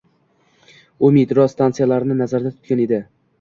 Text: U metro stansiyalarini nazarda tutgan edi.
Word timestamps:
U 1.07 1.09
metro 1.17 1.45
stansiyalarini 1.55 2.19
nazarda 2.23 2.55
tutgan 2.57 2.83
edi. 2.89 3.01